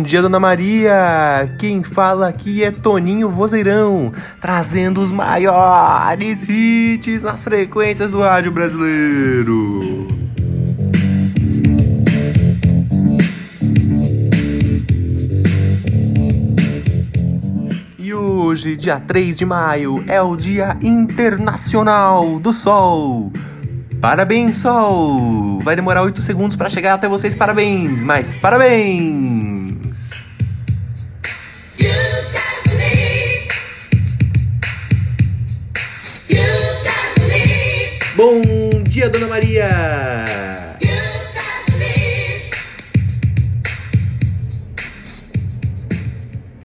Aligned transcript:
dia, 0.00 0.22
Dona 0.22 0.40
Maria! 0.40 1.54
Quem 1.58 1.82
fala 1.82 2.28
aqui 2.28 2.64
é 2.64 2.70
Toninho 2.70 3.28
Vozeirão, 3.28 4.12
trazendo 4.40 5.00
os 5.00 5.10
maiores 5.10 6.42
hits 6.48 7.22
nas 7.22 7.42
frequências 7.42 8.10
do 8.10 8.20
rádio 8.20 8.50
brasileiro. 8.50 10.08
E 17.98 18.14
hoje, 18.14 18.76
dia 18.76 18.98
3 18.98 19.36
de 19.36 19.44
maio, 19.44 20.02
é 20.08 20.20
o 20.22 20.34
Dia 20.34 20.76
Internacional 20.82 22.38
do 22.38 22.52
Sol. 22.52 23.30
Parabéns, 24.00 24.56
Sol! 24.56 25.60
Vai 25.62 25.76
demorar 25.76 26.02
8 26.02 26.22
segundos 26.22 26.56
para 26.56 26.70
chegar 26.70 26.94
até 26.94 27.08
vocês, 27.08 27.34
parabéns! 27.34 28.02
Mas 28.02 28.34
parabéns! 28.36 29.43
Bom 38.24 38.40
dia, 38.88 39.10
Dona 39.10 39.28
Maria! 39.28 40.53